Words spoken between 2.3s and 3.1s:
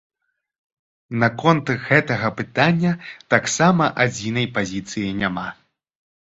пытання